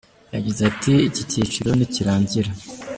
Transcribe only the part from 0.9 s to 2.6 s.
Iki cyiciro nikirangira.